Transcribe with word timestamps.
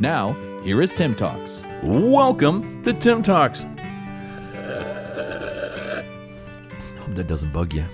Now, 0.00 0.32
here 0.62 0.80
is 0.80 0.94
TIIM 0.94 1.18
Talks. 1.18 1.62
Welcome 1.82 2.82
to 2.84 2.94
TIIM 2.94 3.22
Talks. 3.22 3.60
Hope 7.00 7.14
that 7.14 7.26
doesn't 7.28 7.52
bug 7.52 7.74
you. 7.74 7.84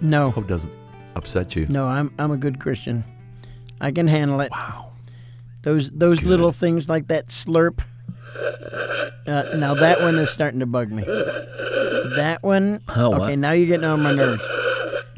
No, 0.00 0.32
Hope 0.32 0.46
it 0.46 0.48
doesn't 0.48 0.72
upset 1.14 1.54
you. 1.54 1.66
no, 1.68 1.86
I'm 1.86 2.12
I'm 2.18 2.32
a 2.32 2.36
good 2.36 2.58
Christian. 2.58 3.04
I 3.80 3.92
can 3.92 4.08
handle 4.08 4.40
it. 4.40 4.50
Wow. 4.50 4.90
Those 5.62 5.88
those 5.90 6.24
little 6.24 6.50
things 6.50 6.88
like 6.88 7.06
that 7.06 7.28
slurp. 7.28 7.80
Uh, 9.24 9.44
now 9.58 9.74
that 9.74 10.00
one 10.00 10.16
is 10.16 10.30
starting 10.30 10.58
to 10.58 10.66
bug 10.66 10.90
me. 10.90 11.04
That 12.16 12.40
one. 12.42 12.82
Oh, 12.88 13.10
what? 13.10 13.22
okay, 13.22 13.36
now 13.36 13.52
you're 13.52 13.68
getting 13.68 13.84
on 13.84 14.02
my 14.02 14.12
nerves. 14.12 14.42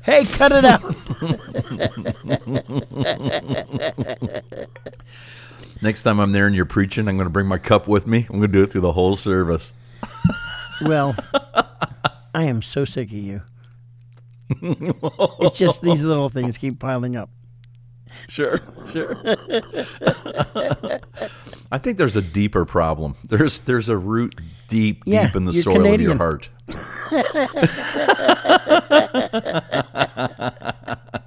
Hey, 0.03 0.27
cut 0.27 0.53
it 0.53 0.67
out. 0.67 0.83
Next 5.85 6.03
time 6.03 6.19
I'm 6.19 6.33
there 6.33 6.47
and 6.47 6.57
you're 6.57 6.65
preaching, 6.65 7.07
I'm 7.09 7.19
going 7.19 7.27
to 7.27 7.31
bring 7.31 7.47
my 7.47 7.59
cup 7.59 7.87
with 7.87 8.07
me. 8.07 8.21
I'm 8.31 8.39
going 8.39 8.41
to 8.41 8.49
do 8.49 8.63
it 8.63 8.73
through 8.73 8.81
the 8.81 8.93
whole 8.93 9.17
service. 9.17 9.75
well, 10.83 11.15
I 12.35 12.45
am 12.45 12.63
so 12.63 12.87
sick 12.87 13.09
of 13.09 13.19
you. 13.19 13.43
it's 14.49 15.59
just 15.59 15.83
these 15.83 16.01
little 16.01 16.31
things 16.31 16.57
keep 16.57 16.79
piling 16.79 17.17
up. 17.17 17.29
Sure, 18.31 18.57
sure. 18.91 19.15
I 21.71 21.77
think 21.77 21.99
there's 21.99 22.17
a 22.17 22.23
deeper 22.23 22.65
problem. 22.65 23.17
There's 23.29 23.61
there's 23.61 23.91
a 23.91 23.99
root 23.99 24.41
deep 24.69 25.03
Yeah, 25.05 25.27
deep 25.27 25.37
in 25.37 25.45
the 25.45 25.53
soil 25.53 25.87
of 25.87 26.01
your 26.01 26.17
heart. 26.17 26.49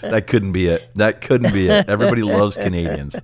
that 0.00 0.26
couldn't 0.26 0.52
be 0.52 0.68
it. 0.68 0.90
That 0.94 1.20
couldn't 1.20 1.52
be 1.52 1.68
it. 1.68 1.88
Everybody 1.88 2.22
loves 2.22 2.56
Canadians. 2.56 3.16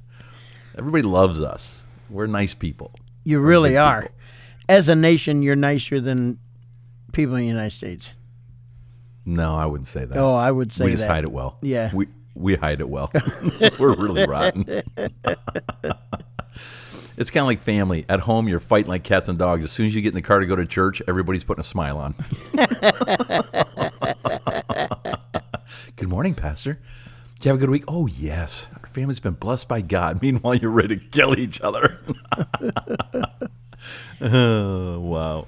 Everybody 0.77 1.03
loves 1.03 1.41
us. 1.41 1.85
We're 2.11 2.27
nice 2.27 2.55
people. 2.55 2.95
You 3.25 3.41
really 3.41 3.77
are. 3.77 4.03
people. 4.03 4.17
As 4.69 4.89
a 4.89 4.95
nation, 4.95 5.43
you're 5.43 5.57
nicer 5.57 6.01
than 6.01 6.39
people 7.13 7.35
in 7.37 7.43
the 7.43 7.47
United 7.49 7.73
States. 7.73 8.11
No, 9.25 9.57
I 9.57 9.67
wouldn't 9.67 9.87
say 9.87 10.05
that. 10.05 10.17
Oh, 10.17 10.35
I 10.35 10.51
would 10.51 10.73
say 10.73 10.87
we 10.87 10.93
just 10.93 11.07
that. 11.07 11.15
hide 11.15 11.25
it 11.25 11.33
well. 11.33 11.59
Yeah. 11.61 11.91
We 11.93 12.07
we 12.35 12.55
hide 12.55 12.81
it 12.81 12.89
well. 12.89 13.11
We're 13.79 13.95
really 13.95 14.25
rotten. 14.27 14.65
it's 17.19 17.31
kind 17.31 17.43
of 17.43 17.47
like 17.49 17.59
family. 17.59 18.07
At 18.09 18.21
home, 18.21 18.49
you're 18.49 18.61
fighting 18.61 18.89
like 18.89 19.05
cats 19.05 19.29
and 19.29 19.37
dogs. 19.37 19.65
As 19.65 19.73
soon 19.73 19.87
as 19.87 19.95
you 19.95 20.01
get 20.01 20.11
in 20.11 20.15
the 20.15 20.23
car 20.23 20.41
to 20.41 20.47
go 20.47 20.57
to 20.57 20.65
church, 20.65 21.03
everybody's 21.09 21.45
putting 21.45 21.61
a 21.61 21.65
smile 21.65 21.99
on. 21.99 22.15
morning, 26.19 26.35
Pastor. 26.35 26.81
Did 27.37 27.45
you 27.45 27.49
have 27.51 27.59
a 27.59 27.61
good 27.61 27.71
week? 27.71 27.85
Oh, 27.87 28.09
yes. 28.09 28.67
Our 28.83 28.89
family's 28.89 29.21
been 29.21 29.35
blessed 29.35 29.69
by 29.69 29.81
God. 29.83 30.21
Meanwhile, 30.23 30.57
you're 30.57 30.73
ready 30.73 30.97
to 30.97 31.05
kill 31.13 31.39
each 31.39 31.61
other. 31.61 32.01
oh, 34.21 34.99
wow. 34.99 35.47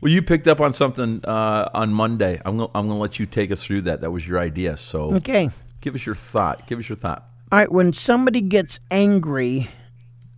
Well, 0.00 0.12
you 0.12 0.22
picked 0.22 0.48
up 0.48 0.60
on 0.60 0.72
something 0.72 1.24
uh, 1.24 1.70
on 1.72 1.92
Monday. 1.92 2.40
I'm 2.44 2.56
going 2.56 2.68
I'm 2.74 2.88
to 2.88 2.94
let 2.94 3.20
you 3.20 3.26
take 3.26 3.52
us 3.52 3.62
through 3.62 3.82
that. 3.82 4.00
That 4.00 4.10
was 4.10 4.26
your 4.26 4.40
idea. 4.40 4.76
So 4.76 5.14
Okay. 5.14 5.50
give 5.82 5.94
us 5.94 6.04
your 6.04 6.16
thought. 6.16 6.66
Give 6.66 6.80
us 6.80 6.88
your 6.88 6.96
thought. 6.96 7.24
All 7.52 7.60
right, 7.60 7.70
when 7.70 7.92
somebody 7.92 8.40
gets 8.40 8.80
angry 8.90 9.68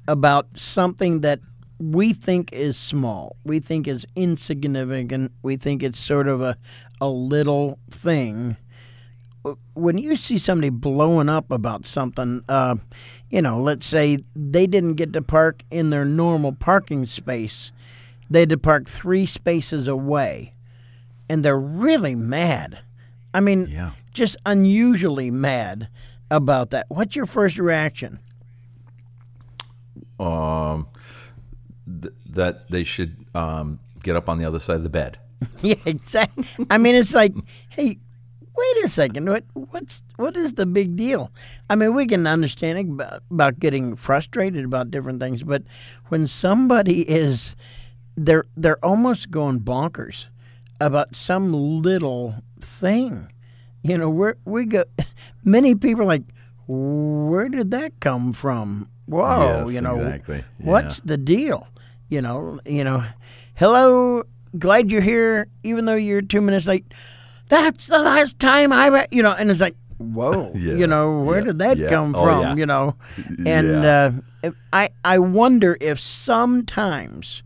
about 0.06 0.46
something 0.56 1.22
that 1.22 1.40
we 1.80 2.12
think 2.12 2.52
is 2.52 2.76
small, 2.76 3.36
we 3.44 3.60
think 3.60 3.88
is 3.88 4.06
insignificant, 4.14 5.32
we 5.42 5.56
think 5.56 5.82
it's 5.82 5.98
sort 5.98 6.28
of 6.28 6.42
a, 6.42 6.54
a 7.00 7.08
little 7.08 7.78
thing. 7.90 8.58
When 9.74 9.98
you 9.98 10.16
see 10.16 10.38
somebody 10.38 10.70
blowing 10.70 11.28
up 11.28 11.50
about 11.50 11.86
something, 11.86 12.42
uh, 12.48 12.76
you 13.30 13.42
know, 13.42 13.60
let's 13.60 13.86
say 13.86 14.18
they 14.34 14.66
didn't 14.66 14.94
get 14.94 15.12
to 15.12 15.22
park 15.22 15.62
in 15.70 15.90
their 15.90 16.04
normal 16.04 16.52
parking 16.52 17.06
space, 17.06 17.72
they 18.30 18.40
had 18.40 18.48
to 18.50 18.58
park 18.58 18.88
three 18.88 19.24
spaces 19.26 19.86
away, 19.86 20.54
and 21.28 21.44
they're 21.44 21.58
really 21.58 22.14
mad. 22.14 22.78
I 23.32 23.40
mean, 23.40 23.68
Yeah. 23.70 23.92
just 24.12 24.36
unusually 24.46 25.30
mad 25.30 25.88
about 26.30 26.70
that. 26.70 26.86
What's 26.88 27.14
your 27.16 27.26
first 27.26 27.58
reaction? 27.58 28.18
Um, 30.18 30.88
th- 31.86 32.14
that 32.30 32.68
they 32.70 32.82
should 32.84 33.16
um, 33.34 33.78
get 34.02 34.16
up 34.16 34.28
on 34.28 34.38
the 34.38 34.44
other 34.44 34.58
side 34.58 34.76
of 34.76 34.82
the 34.82 34.90
bed. 34.90 35.18
yeah, 35.62 35.76
exactly. 35.86 36.44
I 36.70 36.78
mean, 36.78 36.96
it's 36.96 37.14
like, 37.14 37.32
hey, 37.70 37.98
wait 38.58 38.84
a 38.84 38.88
second. 38.88 39.28
What 39.28 39.44
what's 39.54 40.02
what 40.16 40.36
is 40.36 40.54
the 40.54 40.66
big 40.66 40.96
deal? 40.96 41.30
I 41.70 41.74
mean, 41.74 41.94
we 41.94 42.06
can 42.06 42.26
understand 42.26 42.78
about, 42.78 43.22
about 43.30 43.58
getting 43.60 43.96
frustrated 43.96 44.64
about 44.64 44.90
different 44.90 45.20
things, 45.20 45.42
but 45.42 45.62
when 46.08 46.26
somebody 46.26 47.08
is 47.08 47.56
they're 48.16 48.44
they're 48.56 48.84
almost 48.84 49.30
going 49.30 49.60
bonkers 49.60 50.26
about 50.80 51.14
some 51.14 51.52
little 51.52 52.34
thing. 52.60 53.32
You 53.82 53.96
know, 53.96 54.10
where 54.10 54.36
we 54.44 54.64
go 54.64 54.84
many 55.44 55.74
people 55.74 56.02
are 56.02 56.06
like 56.06 56.24
where 56.66 57.48
did 57.48 57.70
that 57.70 57.98
come 58.00 58.32
from? 58.32 58.88
Whoa, 59.06 59.64
Yes, 59.64 59.74
you 59.74 59.80
know, 59.80 59.94
exactly. 59.94 60.44
what's 60.58 61.00
the 61.00 61.16
deal? 61.16 61.66
You 62.10 62.20
know, 62.20 62.60
you 62.66 62.84
know, 62.84 63.04
hello, 63.54 64.24
glad 64.58 64.90
you're 64.92 65.00
here, 65.00 65.48
even 65.62 65.86
though 65.86 65.94
you're 65.94 66.20
two 66.20 66.40
minutes 66.42 66.66
late. 66.66 66.84
That's 67.48 67.86
the 67.88 67.98
last 67.98 68.38
time 68.38 68.72
I, 68.72 68.86
re-, 68.88 69.06
you 69.10 69.22
know, 69.22 69.34
and 69.38 69.50
it's 69.50 69.60
like, 69.60 69.74
whoa, 69.98 70.52
Yeah, 70.56 70.74
you 70.74 70.86
know, 70.86 71.20
where 71.22 71.38
yeah, 71.38 71.44
did 71.44 71.58
that 71.60 71.78
yeah. 71.78 71.88
come 71.88 72.14
Oh, 72.16 72.22
from? 72.24 72.58
You 72.58 72.66
know, 72.66 72.96
and 73.46 73.84
uh, 73.84 74.12
I, 74.72 74.90
I 75.04 75.18
wonder 75.18 75.76
if 75.80 75.98
sometimes, 75.98 77.42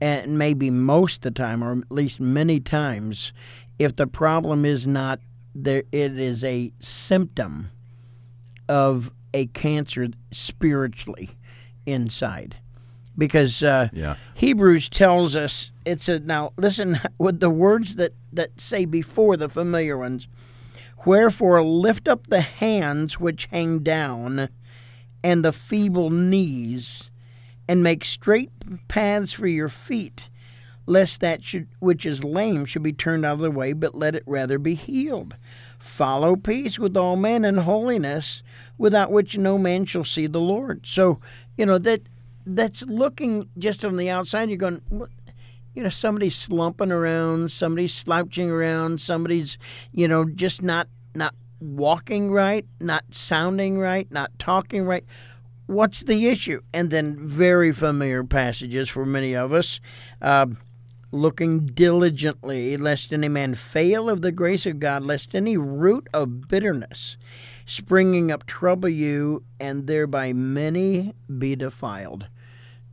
and 0.00 0.38
maybe 0.38 0.70
most 0.70 1.18
of 1.24 1.34
the 1.34 1.42
time, 1.42 1.62
or 1.64 1.72
at 1.78 1.90
least 1.92 2.20
many 2.20 2.60
times, 2.60 3.32
if 3.78 3.96
the 3.96 4.06
problem 4.06 4.64
is 4.64 4.86
not 4.86 5.20
there, 5.54 5.84
it 5.92 6.18
is 6.18 6.44
a 6.44 6.72
symptom 6.80 7.70
of 8.68 9.10
a 9.32 9.46
cancer 9.46 10.08
spiritually 10.30 11.30
inside. 11.86 12.56
Because 13.18 13.62
uh, 13.62 13.88
hebrews 14.34 14.90
tells 14.90 15.34
us 15.34 15.70
it's 15.86 16.06
a 16.08 16.20
now 16.20 16.52
listen 16.58 16.98
with 17.18 17.40
the 17.40 17.48
words 17.48 17.96
that 17.96 18.12
that 18.36 18.60
say 18.60 18.84
before 18.84 19.36
the 19.36 19.48
familiar 19.48 19.98
ones 19.98 20.28
wherefore 21.04 21.62
lift 21.62 22.08
up 22.08 22.26
the 22.26 22.40
hands 22.40 23.20
which 23.20 23.46
hang 23.46 23.80
down 23.80 24.48
and 25.22 25.44
the 25.44 25.52
feeble 25.52 26.10
knees 26.10 27.10
and 27.68 27.82
make 27.82 28.04
straight 28.04 28.50
paths 28.88 29.32
for 29.32 29.46
your 29.46 29.68
feet 29.68 30.28
lest 30.86 31.20
that 31.20 31.44
should, 31.44 31.66
which 31.80 32.06
is 32.06 32.24
lame 32.24 32.64
should 32.64 32.82
be 32.82 32.92
turned 32.92 33.24
out 33.24 33.34
of 33.34 33.38
the 33.40 33.50
way, 33.50 33.72
but 33.72 33.94
let 33.94 34.14
it 34.14 34.22
rather 34.26 34.58
be 34.58 34.74
healed. 34.74 35.34
Follow 35.78 36.36
peace 36.36 36.78
with 36.78 36.96
all 36.96 37.16
men 37.16 37.44
and 37.44 37.60
holiness, 37.60 38.42
without 38.78 39.12
which 39.12 39.36
no 39.36 39.58
man 39.58 39.84
shall 39.84 40.04
see 40.04 40.26
the 40.26 40.40
Lord. 40.40 40.86
So, 40.86 41.20
you 41.56 41.66
know 41.66 41.78
that 41.78 42.02
that's 42.46 42.82
looking 42.84 43.48
just 43.58 43.84
on 43.84 43.96
the 43.96 44.08
outside. 44.08 44.48
You're 44.48 44.58
going? 44.58 44.80
You 45.76 45.82
know, 45.82 45.88
somebody's 45.88 46.34
slumping 46.34 46.90
around, 46.90 47.52
somebody's 47.52 47.94
slouching 47.94 48.50
around, 48.50 49.00
somebody's, 49.00 49.58
you 49.92 50.08
know, 50.08 50.24
just 50.24 50.62
not 50.62 50.88
not 51.14 51.34
walking 51.60 52.32
right, 52.32 52.66
not 52.80 53.04
sounding 53.10 53.78
right, 53.78 54.10
not 54.10 54.36
talking 54.38 54.84
right 54.84 55.04
what's 55.66 56.04
the 56.04 56.28
issue? 56.28 56.60
And 56.72 56.90
then 56.90 57.16
very 57.18 57.72
familiar 57.72 58.24
passages 58.24 58.88
for 58.88 59.04
many 59.04 59.34
of 59.34 59.52
us. 59.52 59.80
Uh, 60.22 60.46
looking 61.12 61.66
diligently, 61.66 62.76
lest 62.76 63.12
any 63.12 63.28
man 63.28 63.54
fail 63.54 64.08
of 64.10 64.22
the 64.22 64.32
grace 64.32 64.66
of 64.66 64.80
God, 64.80 65.02
lest 65.02 65.34
any 65.34 65.56
root 65.56 66.08
of 66.12 66.48
bitterness 66.48 67.16
springing 67.68 68.30
up 68.30 68.46
trouble 68.46 68.88
you, 68.88 69.42
and 69.58 69.86
thereby 69.86 70.32
many 70.32 71.12
be 71.38 71.56
defiled. 71.56 72.28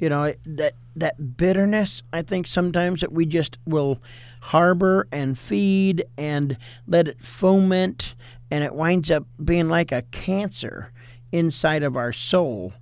You 0.03 0.09
know 0.09 0.33
that 0.45 0.73
that 0.97 1.37
bitterness. 1.37 2.03
I 2.11 2.23
think 2.23 2.45
sometimes 2.45 2.99
that 2.99 3.13
we 3.13 3.25
just 3.25 3.57
will 3.65 4.01
harbor 4.41 5.07
and 5.13 5.39
feed 5.39 6.03
and 6.17 6.57
let 6.85 7.07
it 7.07 7.21
foment, 7.23 8.13
and 8.51 8.65
it 8.65 8.75
winds 8.75 9.09
up 9.09 9.25
being 9.41 9.69
like 9.69 9.93
a 9.93 10.01
cancer 10.11 10.91
inside 11.31 11.83
of 11.83 11.95
our 11.95 12.11
soul. 12.11 12.73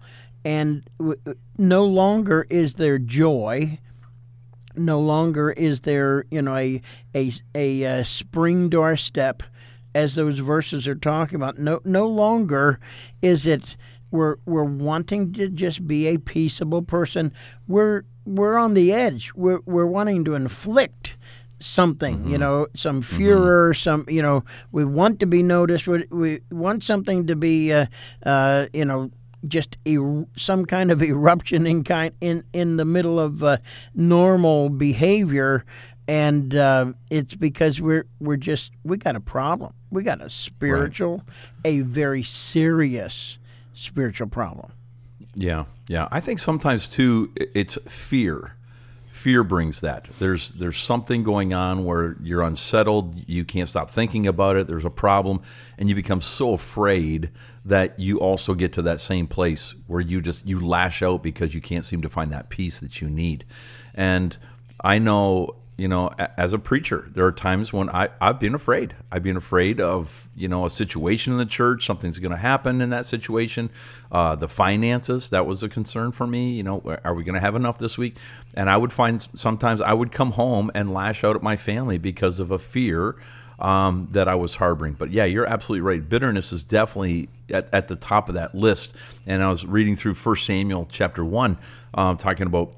and 0.43 0.81
no 1.59 1.85
longer 1.85 2.47
is 2.49 2.73
there 2.75 2.97
joy. 2.97 3.77
No 4.75 4.99
longer 4.99 5.51
is 5.51 5.81
there, 5.81 6.25
you 6.31 6.41
know, 6.41 6.55
a 6.55 6.81
a 7.13 7.31
a, 7.53 7.85
uh 7.85 8.03
spring 8.03 8.67
doorstep, 8.67 9.43
as 9.93 10.15
those 10.15 10.39
verses 10.39 10.87
are 10.87 10.95
talking 10.95 11.35
about. 11.35 11.59
No, 11.59 11.81
no 11.85 12.07
longer 12.07 12.79
is 13.21 13.45
it 13.45 13.77
we're 14.11 14.37
we're 14.45 14.63
wanting 14.63 15.33
to 15.33 15.49
just 15.49 15.87
be 15.87 16.07
a 16.07 16.19
peaceable 16.19 16.81
person. 16.81 17.33
We're 17.67 18.03
we're 18.25 18.57
on 18.57 18.73
the 18.73 18.93
edge. 18.93 19.33
We're 19.33 19.61
we're 19.65 19.87
wanting 19.87 20.25
to 20.25 20.35
inflict 20.35 21.17
something, 21.59 22.27
you 22.27 22.37
know, 22.37 22.67
some 22.75 23.01
furor, 23.01 23.73
some, 23.73 24.05
you 24.09 24.21
know, 24.21 24.43
we 24.71 24.83
want 24.83 25.19
to 25.19 25.25
be 25.27 25.43
noticed. 25.43 25.87
We, 25.87 26.05
we 26.09 26.41
want 26.49 26.83
something 26.83 27.27
to 27.27 27.35
be, 27.35 27.71
uh, 27.71 27.85
uh, 28.25 28.65
you 28.73 28.83
know, 28.83 29.11
just 29.47 29.77
er- 29.87 30.25
some 30.35 30.65
kind 30.65 30.91
of 30.91 31.01
eruption 31.03 31.65
in 31.65 31.83
kind 31.83 32.13
in 32.21 32.43
in 32.53 32.77
the 32.77 32.85
middle 32.85 33.19
of 33.19 33.43
uh, 33.43 33.57
normal 33.95 34.69
behavior, 34.69 35.65
and 36.07 36.55
uh, 36.55 36.93
it's 37.09 37.35
because 37.35 37.81
we're 37.81 38.05
we're 38.19 38.37
just 38.37 38.71
we 38.83 38.97
got 38.97 39.15
a 39.15 39.21
problem. 39.21 39.73
We 39.89 40.03
got 40.03 40.21
a 40.21 40.29
spiritual, 40.29 41.23
a 41.65 41.81
very 41.81 42.23
serious 42.23 43.39
spiritual 43.73 44.27
problem. 44.27 44.71
Yeah, 45.35 45.65
yeah. 45.87 46.07
I 46.11 46.19
think 46.19 46.39
sometimes 46.39 46.87
too, 46.87 47.31
it's 47.35 47.77
fear. 47.87 48.55
Fear 49.09 49.43
brings 49.43 49.81
that. 49.81 50.05
There's 50.19 50.55
there's 50.55 50.77
something 50.77 51.23
going 51.23 51.53
on 51.53 51.85
where 51.85 52.15
you're 52.23 52.41
unsettled. 52.41 53.15
You 53.27 53.45
can't 53.45 53.69
stop 53.69 53.89
thinking 53.89 54.25
about 54.25 54.55
it. 54.55 54.67
There's 54.67 54.85
a 54.85 54.89
problem, 54.89 55.41
and 55.77 55.87
you 55.87 55.95
become 55.95 56.21
so 56.21 56.53
afraid 56.53 57.29
that 57.65 57.99
you 57.99 58.19
also 58.19 58.55
get 58.55 58.73
to 58.73 58.81
that 58.83 58.99
same 58.99 59.27
place 59.27 59.75
where 59.87 60.01
you 60.01 60.21
just 60.21 60.47
you 60.47 60.59
lash 60.59 61.03
out 61.03 61.21
because 61.21 61.53
you 61.53 61.61
can't 61.61 61.85
seem 61.85 62.01
to 62.01 62.09
find 62.09 62.31
that 62.31 62.49
peace 62.49 62.79
that 62.79 62.99
you 62.99 63.09
need. 63.09 63.45
And 63.93 64.35
I 64.83 64.97
know 64.97 65.55
you 65.81 65.87
know, 65.87 66.11
as 66.37 66.53
a 66.53 66.59
preacher, 66.59 67.07
there 67.11 67.25
are 67.25 67.31
times 67.31 67.73
when 67.73 67.89
I, 67.89 68.09
I've 68.21 68.39
been 68.39 68.53
afraid. 68.53 68.93
I've 69.11 69.23
been 69.23 69.35
afraid 69.35 69.81
of, 69.81 70.29
you 70.35 70.47
know, 70.47 70.67
a 70.67 70.69
situation 70.69 71.33
in 71.33 71.39
the 71.39 71.45
church, 71.45 71.87
something's 71.87 72.19
going 72.19 72.29
to 72.29 72.37
happen 72.37 72.81
in 72.81 72.91
that 72.91 73.03
situation. 73.03 73.71
Uh, 74.11 74.35
the 74.35 74.47
finances, 74.47 75.31
that 75.31 75.47
was 75.47 75.63
a 75.63 75.69
concern 75.69 76.11
for 76.11 76.27
me. 76.27 76.51
You 76.51 76.61
know, 76.61 76.97
are 77.03 77.15
we 77.15 77.23
going 77.23 77.33
to 77.33 77.41
have 77.41 77.55
enough 77.55 77.79
this 77.79 77.97
week? 77.97 78.17
And 78.53 78.69
I 78.69 78.77
would 78.77 78.93
find 78.93 79.27
sometimes 79.33 79.81
I 79.81 79.93
would 79.93 80.11
come 80.11 80.33
home 80.33 80.69
and 80.75 80.93
lash 80.93 81.23
out 81.23 81.35
at 81.35 81.41
my 81.41 81.55
family 81.55 81.97
because 81.97 82.39
of 82.39 82.51
a 82.51 82.59
fear 82.59 83.15
um, 83.57 84.07
that 84.11 84.27
I 84.27 84.35
was 84.35 84.53
harboring. 84.53 84.93
But 84.93 85.09
yeah, 85.09 85.25
you're 85.25 85.47
absolutely 85.47 85.81
right. 85.81 86.07
Bitterness 86.07 86.53
is 86.53 86.63
definitely 86.63 87.27
at, 87.49 87.73
at 87.73 87.87
the 87.87 87.95
top 87.95 88.29
of 88.29 88.35
that 88.35 88.53
list. 88.53 88.95
And 89.25 89.41
I 89.41 89.49
was 89.49 89.65
reading 89.65 89.95
through 89.95 90.13
First 90.13 90.45
Samuel 90.45 90.87
chapter 90.91 91.25
1, 91.25 91.57
um, 91.95 92.17
talking 92.17 92.45
about 92.45 92.71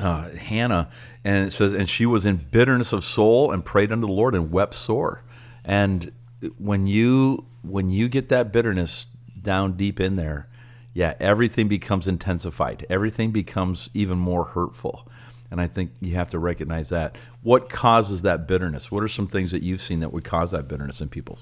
uh, 0.00 0.30
Hannah, 0.30 0.90
and 1.24 1.46
it 1.46 1.50
says, 1.50 1.72
and 1.72 1.88
she 1.88 2.06
was 2.06 2.26
in 2.26 2.36
bitterness 2.36 2.92
of 2.92 3.04
soul 3.04 3.52
and 3.52 3.64
prayed 3.64 3.92
unto 3.92 4.06
the 4.06 4.12
Lord 4.12 4.34
and 4.34 4.50
wept 4.50 4.74
sore. 4.74 5.22
And 5.64 6.12
when 6.58 6.86
you 6.86 7.44
when 7.62 7.90
you 7.90 8.08
get 8.08 8.30
that 8.30 8.52
bitterness 8.52 9.06
down 9.42 9.74
deep 9.76 10.00
in 10.00 10.16
there, 10.16 10.48
yeah, 10.94 11.14
everything 11.20 11.68
becomes 11.68 12.08
intensified. 12.08 12.86
Everything 12.88 13.30
becomes 13.30 13.90
even 13.94 14.18
more 14.18 14.44
hurtful. 14.44 15.06
And 15.50 15.60
I 15.60 15.66
think 15.66 15.90
you 16.00 16.14
have 16.14 16.30
to 16.30 16.38
recognize 16.38 16.90
that. 16.90 17.16
What 17.42 17.68
causes 17.68 18.22
that 18.22 18.46
bitterness? 18.46 18.90
What 18.90 19.02
are 19.02 19.08
some 19.08 19.26
things 19.26 19.50
that 19.50 19.62
you've 19.62 19.80
seen 19.80 20.00
that 20.00 20.12
would 20.12 20.24
cause 20.24 20.52
that 20.52 20.68
bitterness 20.68 21.00
in 21.00 21.08
people? 21.08 21.40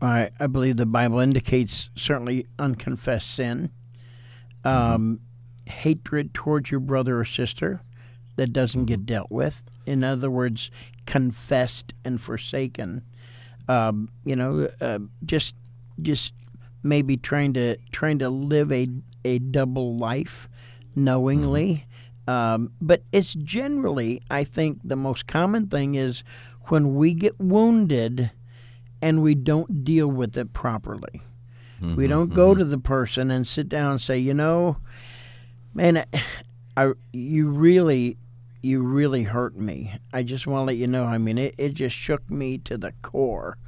I, 0.00 0.30
I 0.38 0.48
believe 0.48 0.76
the 0.76 0.86
Bible 0.86 1.20
indicates 1.20 1.88
certainly 1.94 2.46
unconfessed 2.58 3.34
sin, 3.34 3.70
um, 4.64 5.20
hatred 5.66 6.34
towards 6.34 6.70
your 6.70 6.80
brother 6.80 7.18
or 7.20 7.24
sister 7.24 7.82
that 8.36 8.52
doesn't 8.52 8.86
get 8.86 9.06
dealt 9.06 9.30
with. 9.30 9.62
In 9.86 10.02
other 10.04 10.30
words, 10.30 10.70
confessed 11.06 11.92
and 12.04 12.20
forsaken. 12.20 13.02
Um, 13.68 14.08
you 14.24 14.36
know, 14.36 14.68
uh, 14.80 14.98
just 15.24 15.54
just 16.00 16.34
maybe 16.82 17.16
trying 17.16 17.52
to 17.54 17.76
trying 17.92 18.18
to 18.20 18.28
live 18.28 18.72
a 18.72 18.88
a 19.24 19.38
double 19.38 19.96
life 19.96 20.48
knowingly. 20.94 21.86
Um, 22.28 22.72
but 22.80 23.02
it's 23.12 23.34
generally, 23.34 24.22
I 24.30 24.44
think, 24.44 24.80
the 24.84 24.96
most 24.96 25.26
common 25.26 25.66
thing 25.66 25.96
is 25.96 26.22
when 26.68 26.94
we 26.94 27.14
get 27.14 27.38
wounded 27.40 28.30
and 29.00 29.22
we 29.22 29.34
don't 29.34 29.84
deal 29.84 30.06
with 30.06 30.36
it 30.36 30.52
properly. 30.52 31.20
we 31.96 32.06
don't 32.06 32.32
go 32.32 32.54
to 32.54 32.64
the 32.64 32.78
person 32.78 33.32
and 33.32 33.44
sit 33.44 33.68
down 33.68 33.92
and 33.92 34.00
say, 34.00 34.16
you 34.16 34.32
know, 34.34 34.76
man, 35.74 36.04
I, 36.76 36.92
you 37.12 37.48
really, 37.48 38.16
you 38.62 38.82
really 38.82 39.24
hurt 39.24 39.56
me. 39.56 39.94
I 40.12 40.22
just 40.22 40.46
want 40.46 40.62
to 40.62 40.66
let 40.66 40.76
you 40.76 40.86
know. 40.86 41.04
I 41.04 41.18
mean, 41.18 41.36
it, 41.36 41.54
it 41.58 41.74
just 41.74 41.94
shook 41.94 42.28
me 42.30 42.58
to 42.58 42.78
the 42.78 42.92
core. 43.02 43.58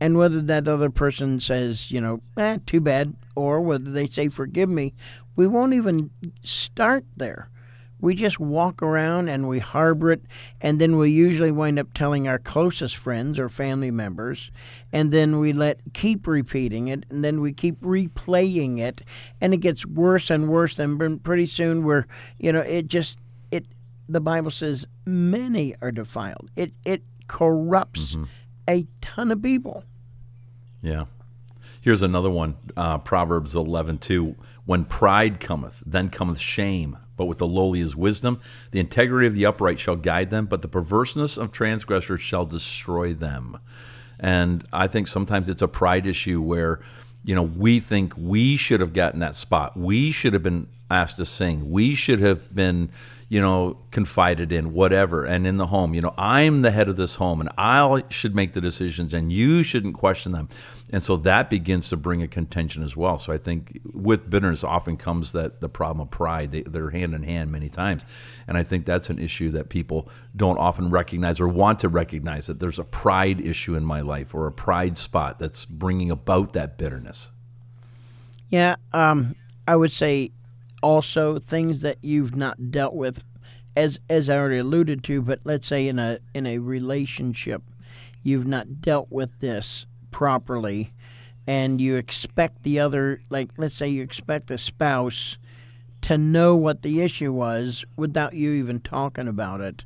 And 0.00 0.16
whether 0.16 0.40
that 0.40 0.68
other 0.68 0.90
person 0.90 1.40
says, 1.40 1.90
you 1.90 2.00
know, 2.00 2.20
eh, 2.36 2.58
too 2.66 2.80
bad, 2.80 3.14
or 3.34 3.60
whether 3.60 3.90
they 3.90 4.06
say, 4.06 4.28
forgive 4.28 4.68
me, 4.68 4.92
we 5.36 5.46
won't 5.46 5.74
even 5.74 6.10
start 6.42 7.04
there. 7.16 7.48
We 8.00 8.14
just 8.14 8.38
walk 8.38 8.82
around 8.82 9.28
and 9.28 9.48
we 9.48 9.58
harbor 9.58 10.12
it, 10.12 10.22
and 10.60 10.80
then 10.80 10.96
we 10.96 11.10
usually 11.10 11.50
wind 11.50 11.78
up 11.78 11.92
telling 11.94 12.28
our 12.28 12.38
closest 12.38 12.96
friends 12.96 13.38
or 13.38 13.48
family 13.48 13.90
members, 13.90 14.50
and 14.92 15.12
then 15.12 15.38
we 15.38 15.52
let 15.52 15.80
keep 15.94 16.26
repeating 16.26 16.88
it, 16.88 17.04
and 17.10 17.24
then 17.24 17.40
we 17.40 17.52
keep 17.52 17.80
replaying 17.80 18.78
it, 18.78 19.02
and 19.40 19.52
it 19.52 19.58
gets 19.58 19.84
worse 19.84 20.30
and 20.30 20.48
worse. 20.48 20.78
And 20.78 21.22
pretty 21.22 21.46
soon 21.46 21.84
we're, 21.84 22.06
you 22.38 22.52
know, 22.52 22.60
it 22.60 22.86
just 22.86 23.18
it. 23.50 23.66
The 24.08 24.20
Bible 24.20 24.50
says 24.50 24.86
many 25.04 25.74
are 25.82 25.92
defiled. 25.92 26.50
It 26.56 26.72
it 26.84 27.02
corrupts 27.26 28.16
a 28.68 28.86
ton 29.00 29.30
of 29.30 29.42
people. 29.42 29.84
Yeah. 30.82 31.06
Here's 31.80 32.02
another 32.02 32.30
one 32.30 32.56
uh, 32.76 32.98
Proverbs 32.98 33.54
11 33.54 33.98
2. 33.98 34.36
When 34.66 34.84
pride 34.84 35.40
cometh, 35.40 35.82
then 35.86 36.10
cometh 36.10 36.38
shame, 36.38 36.98
but 37.18 37.26
with 37.26 37.36
the 37.36 37.46
lowly 37.46 37.80
is 37.80 37.94
wisdom. 37.94 38.40
The 38.70 38.80
integrity 38.80 39.26
of 39.26 39.34
the 39.34 39.44
upright 39.44 39.78
shall 39.78 39.96
guide 39.96 40.30
them, 40.30 40.46
but 40.46 40.62
the 40.62 40.68
perverseness 40.68 41.36
of 41.36 41.52
transgressors 41.52 42.22
shall 42.22 42.46
destroy 42.46 43.12
them. 43.12 43.58
And 44.18 44.64
I 44.72 44.86
think 44.86 45.06
sometimes 45.06 45.50
it's 45.50 45.60
a 45.60 45.68
pride 45.68 46.06
issue 46.06 46.40
where, 46.40 46.80
you 47.24 47.34
know, 47.34 47.42
we 47.42 47.80
think 47.80 48.14
we 48.16 48.56
should 48.56 48.80
have 48.80 48.94
gotten 48.94 49.20
that 49.20 49.34
spot. 49.34 49.76
We 49.76 50.10
should 50.12 50.32
have 50.32 50.42
been 50.42 50.68
asked 50.90 51.16
to 51.16 51.26
sing. 51.26 51.70
We 51.70 51.94
should 51.94 52.20
have 52.20 52.54
been, 52.54 52.88
you 53.28 53.42
know, 53.42 53.76
confided 53.90 54.52
in, 54.52 54.72
whatever. 54.72 55.24
And 55.24 55.46
in 55.46 55.58
the 55.58 55.66
home, 55.66 55.92
you 55.92 56.00
know, 56.00 56.14
I'm 56.16 56.62
the 56.62 56.70
head 56.70 56.88
of 56.88 56.96
this 56.96 57.16
home 57.16 57.40
and 57.40 57.50
I 57.58 58.02
should 58.08 58.34
make 58.34 58.54
the 58.54 58.60
decisions 58.60 59.12
and 59.12 59.30
you 59.30 59.62
shouldn't 59.62 59.94
question 59.94 60.32
them. 60.32 60.48
And 60.90 61.02
so 61.02 61.18
that 61.18 61.50
begins 61.50 61.90
to 61.90 61.98
bring 61.98 62.22
a 62.22 62.28
contention 62.28 62.82
as 62.82 62.96
well. 62.96 63.18
So 63.18 63.30
I 63.30 63.36
think 63.36 63.80
with 63.92 64.30
bitterness 64.30 64.64
often 64.64 64.96
comes 64.96 65.32
that 65.32 65.60
the 65.60 65.68
problem 65.68 66.06
of 66.06 66.10
pride. 66.10 66.52
They, 66.52 66.62
they're 66.62 66.88
hand 66.88 67.12
in 67.12 67.22
hand 67.22 67.52
many 67.52 67.68
times. 67.68 68.06
And 68.46 68.56
I 68.56 68.62
think 68.62 68.86
that's 68.86 69.10
an 69.10 69.18
issue 69.18 69.50
that 69.50 69.68
people 69.68 70.08
don't 70.34 70.58
often 70.58 70.88
recognize 70.88 71.38
or 71.38 71.48
want 71.48 71.80
to 71.80 71.90
recognize 71.90 72.46
that 72.46 72.60
there's 72.60 72.78
a 72.78 72.84
pride 72.84 73.40
issue 73.42 73.74
in 73.74 73.84
my 73.84 74.00
life 74.00 74.34
or 74.34 74.46
a 74.46 74.52
pride 74.52 74.96
spot 74.96 75.38
that's 75.38 75.66
bringing 75.66 76.10
about 76.10 76.54
that 76.54 76.78
bitterness. 76.78 77.30
Yeah, 78.48 78.76
um, 78.94 79.34
I 79.66 79.76
would 79.76 79.92
say 79.92 80.30
also 80.82 81.38
things 81.38 81.80
that 81.82 81.98
you've 82.02 82.36
not 82.36 82.70
dealt 82.70 82.94
with, 82.94 83.24
as 83.76 83.98
as 84.08 84.28
I 84.30 84.36
already 84.38 84.58
alluded 84.58 85.04
to. 85.04 85.22
But 85.22 85.40
let's 85.44 85.66
say 85.66 85.88
in 85.88 85.98
a 85.98 86.18
in 86.34 86.46
a 86.46 86.58
relationship, 86.58 87.62
you've 88.22 88.46
not 88.46 88.80
dealt 88.80 89.10
with 89.10 89.38
this 89.40 89.86
properly, 90.10 90.92
and 91.46 91.80
you 91.80 91.96
expect 91.96 92.62
the 92.62 92.80
other, 92.80 93.20
like 93.30 93.50
let's 93.56 93.74
say 93.74 93.88
you 93.88 94.02
expect 94.02 94.48
the 94.48 94.58
spouse 94.58 95.36
to 96.02 96.16
know 96.16 96.54
what 96.56 96.82
the 96.82 97.00
issue 97.00 97.32
was 97.32 97.84
without 97.96 98.34
you 98.34 98.52
even 98.52 98.80
talking 98.80 99.28
about 99.28 99.60
it. 99.60 99.84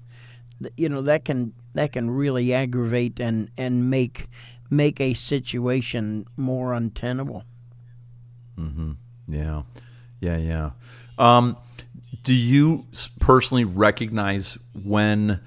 You 0.77 0.89
know 0.89 1.03
that 1.03 1.25
can 1.25 1.53
that 1.75 1.93
can 1.93 2.11
really 2.11 2.53
aggravate 2.53 3.19
and 3.19 3.51
and 3.57 3.91
make 3.91 4.29
make 4.71 5.01
a 5.01 5.15
situation 5.15 6.27
more 6.37 6.73
untenable. 6.73 7.45
mhm 8.59 8.97
Yeah, 9.27 9.63
yeah, 10.23 10.37
yeah. 10.39 10.71
Um, 11.19 11.57
do 12.23 12.33
you 12.33 12.87
personally 13.21 13.65
recognize 13.65 14.57
when 14.85 15.41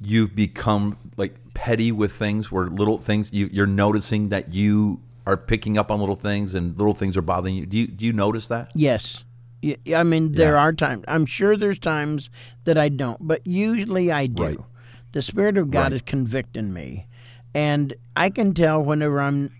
you've 0.00 0.34
become 0.34 0.96
like 1.16 1.34
petty 1.52 1.92
with 1.92 2.12
things, 2.12 2.50
where 2.50 2.66
little 2.68 2.96
things 2.98 3.30
you, 3.32 3.50
you're 3.52 3.66
noticing 3.66 4.30
that 4.30 4.54
you 4.54 5.00
are 5.26 5.36
picking 5.36 5.76
up 5.76 5.90
on 5.90 6.00
little 6.00 6.16
things 6.16 6.54
and 6.54 6.78
little 6.78 6.94
things 6.94 7.16
are 7.16 7.22
bothering 7.22 7.54
you? 7.56 7.66
Do 7.66 7.76
you 7.76 7.86
do 7.88 8.06
you 8.06 8.12
notice 8.12 8.48
that? 8.48 8.70
Yes. 8.74 9.24
I 9.94 10.04
mean, 10.04 10.32
there 10.32 10.54
Yeah. 10.54 10.60
are 10.60 10.72
times. 10.72 11.04
I'm 11.06 11.26
sure 11.26 11.56
there's 11.56 11.78
times 11.78 12.30
that 12.64 12.78
I 12.78 12.88
don't, 12.88 13.18
but 13.20 13.46
usually 13.46 14.10
I 14.10 14.26
do. 14.26 14.42
Right. 14.42 14.58
The 15.12 15.20
Spirit 15.20 15.58
of 15.58 15.70
God 15.70 15.82
Right. 15.82 15.92
is 15.94 16.02
convicting 16.02 16.72
me, 16.72 17.06
and 17.52 17.92
I 18.16 18.30
can 18.30 18.54
tell 18.54 18.82
whenever 18.82 19.20
I'm, 19.20 19.50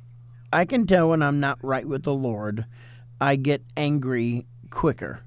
I 0.52 0.64
can 0.64 0.86
tell 0.86 1.10
when 1.10 1.22
I'm 1.22 1.38
not 1.40 1.58
right 1.62 1.86
with 1.86 2.04
the 2.04 2.14
Lord. 2.14 2.64
I 3.20 3.36
get 3.36 3.62
angry 3.76 4.46
quicker. 4.70 5.20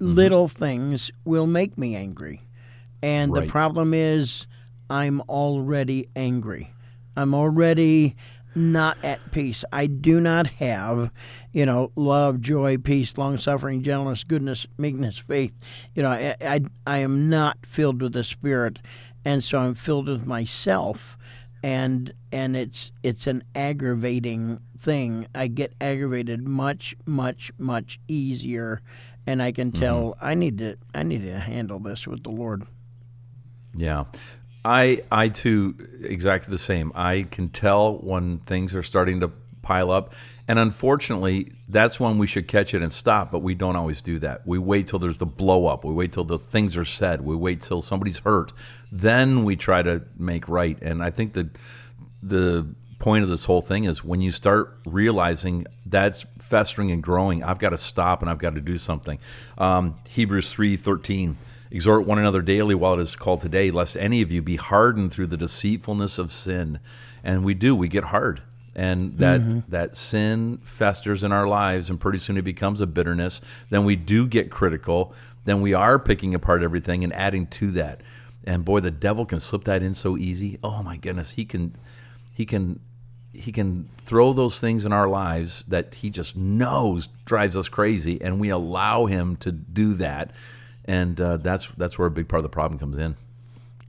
Mm-hmm. 0.00 0.14
little 0.14 0.48
things 0.48 1.12
will 1.24 1.46
make 1.46 1.78
me 1.78 1.94
angry. 1.94 2.42
And 3.00 3.32
the 3.32 3.46
problem 3.46 3.94
is, 3.94 4.46
I'm 4.90 5.20
already 5.22 6.08
angry. 6.16 6.72
I'm 7.16 7.32
already 7.34 8.16
not 8.56 8.98
at 9.04 9.30
peace. 9.30 9.64
I 9.72 9.86
do 9.86 10.20
not 10.20 10.46
have, 10.48 11.10
you 11.52 11.64
know, 11.64 11.92
love, 11.96 12.40
joy, 12.40 12.78
peace, 12.78 13.16
long 13.16 13.38
suffering, 13.38 13.82
gentleness, 13.82 14.24
goodness, 14.24 14.66
meekness, 14.78 15.18
faith. 15.18 15.52
You 15.94 16.02
know, 16.02 16.10
I, 16.10 16.34
I, 16.40 16.60
I 16.86 16.98
am 16.98 17.28
not 17.28 17.58
filled 17.64 18.02
with 18.02 18.12
the 18.14 18.24
Spirit, 18.24 18.80
and 19.24 19.44
so 19.44 19.58
I'm 19.58 19.74
filled 19.74 20.08
with 20.08 20.26
myself, 20.26 21.16
and 21.64 22.12
and 22.30 22.58
it's 22.58 22.92
it's 23.02 23.26
an 23.26 23.42
aggravating 23.54 24.60
thing. 24.78 25.26
I 25.34 25.46
get 25.46 25.72
aggravated 25.80 26.46
much, 26.46 26.94
much, 27.06 27.52
much 27.56 27.98
easier, 28.06 28.82
and 29.26 29.42
I 29.42 29.50
can 29.50 29.72
tell 29.72 30.10
mm-hmm. 30.10 30.26
I 30.26 30.34
need 30.34 30.58
to 30.58 30.76
I 30.94 31.04
need 31.04 31.22
to 31.22 31.38
handle 31.38 31.78
this 31.78 32.06
with 32.06 32.22
the 32.22 32.30
Lord. 32.30 32.64
Yeah. 33.74 34.04
I 34.62 35.04
I 35.10 35.28
too 35.28 35.74
exactly 36.02 36.50
the 36.50 36.58
same. 36.58 36.92
I 36.94 37.26
can 37.30 37.48
tell 37.48 37.96
when 37.96 38.40
things 38.40 38.74
are 38.74 38.82
starting 38.82 39.20
to 39.20 39.32
pile 39.64 39.90
up. 39.90 40.12
And 40.46 40.58
unfortunately, 40.58 41.50
that's 41.68 41.98
when 41.98 42.18
we 42.18 42.26
should 42.26 42.46
catch 42.46 42.74
it 42.74 42.82
and 42.82 42.92
stop, 42.92 43.32
but 43.32 43.40
we 43.40 43.54
don't 43.54 43.76
always 43.76 44.02
do 44.02 44.18
that. 44.20 44.46
We 44.46 44.58
wait 44.58 44.86
till 44.86 44.98
there's 44.98 45.18
the 45.18 45.26
blow 45.26 45.66
up. 45.66 45.84
We 45.84 45.94
wait 45.94 46.12
till 46.12 46.24
the 46.24 46.38
things 46.38 46.76
are 46.76 46.84
said. 46.84 47.22
We 47.22 47.34
wait 47.34 47.62
till 47.62 47.80
somebody's 47.80 48.18
hurt. 48.18 48.52
Then 48.92 49.44
we 49.44 49.56
try 49.56 49.82
to 49.82 50.02
make 50.16 50.46
right. 50.48 50.78
And 50.82 51.02
I 51.02 51.10
think 51.10 51.32
that 51.32 51.48
the 52.22 52.66
point 52.98 53.24
of 53.24 53.30
this 53.30 53.44
whole 53.44 53.62
thing 53.62 53.84
is 53.84 54.04
when 54.04 54.20
you 54.20 54.30
start 54.30 54.78
realizing 54.86 55.66
that's 55.86 56.26
festering 56.38 56.90
and 56.92 57.02
growing, 57.02 57.42
I've 57.42 57.58
got 57.58 57.70
to 57.70 57.76
stop 57.78 58.20
and 58.20 58.30
I've 58.30 58.38
got 58.38 58.54
to 58.54 58.60
do 58.60 58.78
something. 58.78 59.18
Um, 59.58 59.96
Hebrews 60.08 60.52
three 60.52 60.76
thirteen. 60.76 61.36
Exhort 61.70 62.06
one 62.06 62.20
another 62.20 62.40
daily 62.40 62.76
while 62.76 62.94
it 62.94 63.00
is 63.00 63.16
called 63.16 63.40
today, 63.40 63.72
lest 63.72 63.96
any 63.96 64.22
of 64.22 64.30
you 64.30 64.42
be 64.42 64.54
hardened 64.54 65.12
through 65.12 65.26
the 65.26 65.36
deceitfulness 65.36 66.20
of 66.20 66.30
sin. 66.30 66.78
And 67.24 67.44
we 67.44 67.54
do, 67.54 67.74
we 67.74 67.88
get 67.88 68.04
hard. 68.04 68.42
And 68.76 69.18
that 69.18 69.44
that 69.68 69.96
sin 69.96 70.58
festers 70.58 71.24
in 71.24 71.32
our 71.32 71.46
lives 71.46 71.90
and 71.90 72.00
pretty 72.00 72.18
soon 72.18 72.36
it 72.36 72.42
becomes 72.42 72.80
a 72.80 72.86
bitterness. 72.86 73.40
Then 73.70 73.84
we 73.84 73.96
do 73.96 74.26
get 74.26 74.50
critical. 74.50 75.14
Then 75.44 75.60
we 75.60 75.74
are 75.74 75.98
picking 75.98 76.34
apart 76.34 76.62
everything 76.62 77.04
and 77.04 77.12
adding 77.12 77.46
to 77.48 77.70
that. 77.72 78.00
And 78.44 78.64
boy, 78.64 78.80
the 78.80 78.90
devil 78.90 79.26
can 79.26 79.40
slip 79.40 79.64
that 79.64 79.82
in 79.82 79.94
so 79.94 80.16
easy. 80.16 80.58
Oh 80.62 80.82
my 80.82 80.96
goodness, 80.96 81.32
he 81.32 81.44
can 81.44 81.74
he 82.32 82.44
can 82.46 82.80
he 83.32 83.52
can 83.52 83.88
throw 83.98 84.32
those 84.32 84.60
things 84.60 84.84
in 84.84 84.92
our 84.92 85.08
lives 85.08 85.64
that 85.68 85.94
he 85.94 86.10
just 86.10 86.36
knows 86.36 87.08
drives 87.24 87.56
us 87.56 87.68
crazy 87.68 88.20
and 88.22 88.40
we 88.40 88.48
allow 88.50 89.06
him 89.06 89.36
to 89.36 89.50
do 89.52 89.94
that 89.94 90.32
and 90.84 91.20
uh, 91.20 91.36
that's 91.38 91.68
that's 91.76 91.98
where 91.98 92.06
a 92.06 92.10
big 92.10 92.28
part 92.28 92.38
of 92.38 92.44
the 92.44 92.48
problem 92.48 92.78
comes 92.78 92.96
in 92.98 93.16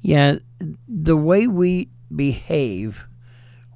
Yeah, 0.01 0.37
the 0.87 1.17
way 1.17 1.47
we 1.47 1.89
behave 2.15 3.07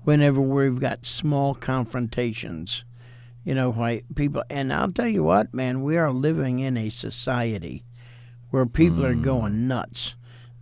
whenever 0.09 0.41
we've 0.41 0.79
got 0.79 1.05
small 1.05 1.53
confrontations, 1.53 2.83
you 3.43 3.53
know, 3.53 3.71
why 3.71 4.01
people, 4.15 4.43
and 4.49 4.73
I'll 4.73 4.89
tell 4.89 5.07
you 5.07 5.23
what, 5.23 5.53
man, 5.53 5.83
we 5.83 5.97
are 5.97 6.11
living 6.11 6.57
in 6.57 6.77
a 6.77 6.89
society 6.89 7.83
where 8.49 8.65
people 8.65 9.05
are 9.05 9.13
mm. 9.13 9.21
going 9.21 9.67
nuts. 9.67 10.15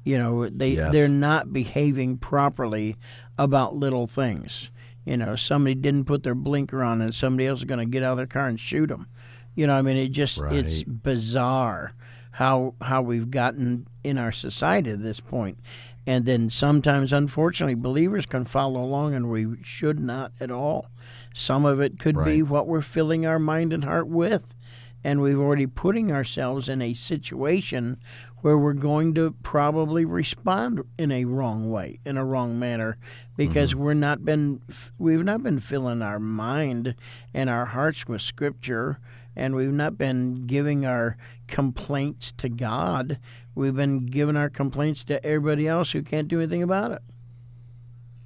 You 0.03 0.17
know, 0.17 0.49
they 0.49 0.71
Yes. 0.71 0.91
they're 0.91 1.07
not 1.07 1.53
behaving 1.53 2.17
properly 2.17 2.97
about 3.37 3.73
little 3.73 4.05
things. 4.05 4.69
You 5.05 5.15
know, 5.15 5.37
somebody 5.37 5.75
didn't 5.75 6.07
put 6.07 6.23
their 6.23 6.35
blinker 6.35 6.83
on, 6.83 6.99
and 6.99 7.13
somebody 7.13 7.47
else 7.47 7.59
is 7.59 7.65
going 7.65 7.79
to 7.79 7.89
get 7.89 8.03
out 8.03 8.11
of 8.11 8.17
their 8.17 8.27
car 8.27 8.47
and 8.47 8.59
shoot 8.59 8.87
them. 8.87 9.07
You 9.55 9.67
know, 9.67 9.75
I 9.75 9.81
mean, 9.81 9.95
it 9.95 10.09
just 10.09 10.39
it's 10.51 10.83
bizarre 10.83 11.93
how 12.31 12.73
how 12.81 13.01
we've 13.01 13.31
gotten 13.31 13.87
in 14.03 14.17
our 14.17 14.33
society 14.33 14.91
at 14.91 15.01
this 15.01 15.21
point. 15.21 15.57
And 16.07 16.25
then 16.25 16.49
sometimes, 16.49 17.11
unfortunately, 17.11 17.75
believers 17.75 18.25
can 18.25 18.45
follow 18.45 18.81
along, 18.81 19.13
and 19.13 19.29
we 19.29 19.61
should 19.61 19.99
not 19.99 20.31
at 20.39 20.49
all. 20.49 20.89
Some 21.35 21.65
of 21.65 21.81
it 21.81 21.99
could 21.99 22.23
be 22.23 22.41
what 22.41 22.65
we're 22.65 22.81
filling 22.81 23.25
our 23.25 23.37
mind 23.37 23.73
and 23.73 23.83
heart 23.83 24.07
with, 24.07 24.55
and 25.03 25.21
we've 25.21 25.37
already 25.37 25.67
putting 25.67 26.11
ourselves 26.11 26.69
in 26.69 26.81
a 26.81 26.93
situation 26.93 27.99
where 28.37 28.57
we're 28.57 28.73
going 28.73 29.13
to 29.15 29.35
probably 29.43 30.05
respond 30.05 30.81
in 30.97 31.11
a 31.11 31.25
wrong 31.25 31.69
way, 31.69 31.99
in 32.05 32.15
a 32.15 32.25
wrong 32.25 32.57
manner, 32.57 32.97
because 33.35 33.71
mm-hmm. 33.71 33.83
we're 33.83 33.93
not 33.93 34.23
been 34.23 34.61
we've 34.97 35.25
not 35.25 35.43
been 35.43 35.59
filling 35.59 36.01
our 36.01 36.19
mind 36.19 36.95
and 37.33 37.49
our 37.49 37.65
hearts 37.65 38.07
with 38.07 38.21
Scripture, 38.21 38.99
and 39.35 39.55
we've 39.55 39.73
not 39.73 39.97
been 39.97 40.45
giving 40.45 40.85
our 40.85 41.17
complaints 41.47 42.31
to 42.31 42.47
God. 42.47 43.19
We've 43.57 43.75
been 43.75 44.05
giving 44.05 44.37
our 44.37 44.49
complaints 44.49 45.03
to 45.05 45.23
everybody 45.25 45.67
else 45.67 45.91
who 45.91 46.01
can't 46.01 46.27
do 46.27 46.39
anything 46.39 46.63
about 46.63 46.91
it. 46.91 47.01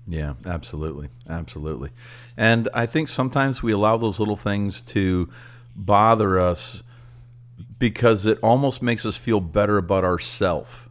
yeah 0.07 0.33
absolutely 0.45 1.09
absolutely 1.29 1.89
and 2.35 2.67
i 2.73 2.85
think 2.85 3.07
sometimes 3.07 3.63
we 3.63 3.71
allow 3.71 3.97
those 3.97 4.19
little 4.19 4.35
things 4.35 4.81
to 4.81 5.29
bother 5.75 6.39
us 6.39 6.83
because 7.79 8.25
it 8.25 8.37
almost 8.41 8.81
makes 8.81 9.05
us 9.05 9.15
feel 9.17 9.39
better 9.39 9.77
about 9.77 10.03
ourselves 10.03 10.89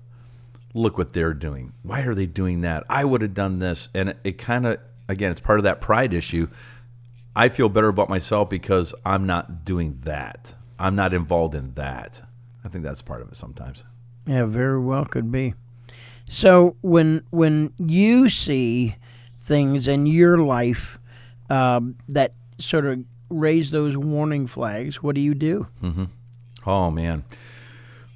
look 0.75 0.99
what 0.99 1.12
they're 1.12 1.35
doing. 1.35 1.73
Why 1.82 2.02
are 2.02 2.14
they 2.14 2.26
doing 2.26 2.62
that? 2.62 2.85
I 2.88 3.04
would 3.04 3.23
have 3.23 3.35
done 3.35 3.59
this. 3.59 3.88
And 3.94 4.11
it, 4.11 4.18
it 4.25 4.38
kind 4.38 4.66
of, 4.66 4.78
again, 5.09 5.30
it's 5.32 5.40
part 5.40 5.59
of 5.59 5.64
that 5.64 5.80
pride 5.80 6.14
issue. 6.14 6.49
I 7.35 7.49
feel 7.49 7.68
better 7.68 7.88
about 7.88 8.09
myself 8.09 8.50
because 8.50 8.94
I'm 9.04 9.26
not 9.26 9.64
doing 9.64 9.99
that. 10.04 10.54
I'm 10.78 10.97
not 10.97 11.12
involved 11.14 11.54
in 11.54 11.75
that. 11.75 12.23
I 12.64 12.68
think 12.68 12.85
that's 12.85 13.02
part 13.02 13.23
of 13.23 13.28
it 13.28 13.37
sometimes. 13.37 13.85
Yeah, 14.27 14.47
very 14.47 14.81
well 14.81 15.05
could 15.05 15.31
be. 15.33 15.55
So 16.29 16.77
when 16.83 17.25
when 17.31 17.73
you 17.79 18.29
see 18.29 18.97
things 19.39 19.89
in 19.89 20.07
your 20.07 20.39
life 20.39 20.99
um, 21.49 21.97
that 22.09 22.33
sort 22.59 22.87
of 22.87 23.05
raise 23.29 23.71
those 23.71 23.97
warning 23.97 24.47
flags, 24.47 25.03
what 25.03 25.15
do 25.15 25.21
you 25.21 25.35
do? 25.35 25.67
Oh 26.67 26.91
man. 26.91 27.25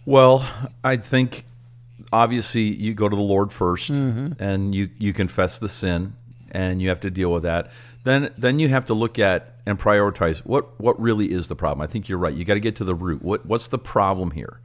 Well, 0.06 0.46
I 0.84 0.96
think 0.98 1.44
obviously 2.12 2.62
you 2.62 2.94
go 2.94 3.08
to 3.08 3.16
the 3.16 3.22
Lord 3.22 3.48
1st 3.48 4.36
and 4.38 4.74
you 4.74 4.90
you 4.98 5.12
confess 5.12 5.58
the 5.58 5.68
sin 5.68 6.14
and 6.52 6.80
you 6.80 6.88
have 6.90 7.00
to 7.00 7.10
deal 7.10 7.32
with 7.32 7.42
that. 7.42 7.72
Then 8.04 8.30
then 8.38 8.58
you 8.58 8.68
have 8.68 8.84
to 8.86 8.94
look 8.94 9.18
at 9.18 9.56
and 9.66 9.78
prioritize 9.78 10.38
what 10.40 10.78
what 10.78 11.00
really 11.00 11.32
is 11.32 11.48
the 11.48 11.56
problem. 11.56 11.82
I 11.82 11.88
think 11.88 12.08
you're 12.08 12.18
right. 12.18 12.34
You 12.34 12.44
got 12.44 12.54
to 12.54 12.60
get 12.60 12.76
to 12.76 12.84
the 12.84 12.94
root. 12.94 13.22
What 13.22 13.44
what's 13.46 13.68
the 13.68 13.78
problem 13.78 14.30
here? 14.30 14.60